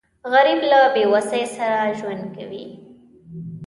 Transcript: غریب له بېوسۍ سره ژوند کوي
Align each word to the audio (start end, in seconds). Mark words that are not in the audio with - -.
غریب 0.31 0.59
له 0.71 0.79
بېوسۍ 0.93 1.43
سره 1.55 1.79
ژوند 1.99 2.23
کوي 2.35 2.65